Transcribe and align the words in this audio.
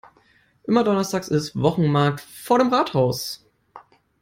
Immer 0.63 0.83
donnerstags 0.83 1.27
ist 1.27 1.55
Wochenmarkt 1.61 2.21
vor 2.21 2.57
dem 2.57 2.73
Rathaus. 2.73 3.45